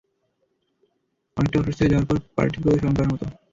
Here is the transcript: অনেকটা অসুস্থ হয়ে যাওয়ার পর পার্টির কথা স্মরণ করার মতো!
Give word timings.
অনেকটা 1.37 1.57
অসুস্থ 1.59 1.79
হয়ে 1.81 1.91
যাওয়ার 1.91 2.07
পর 2.09 2.17
পার্টির 2.35 2.61
কথা 2.61 2.77
স্মরণ 2.79 2.93
করার 2.97 3.11
মতো! 3.13 3.25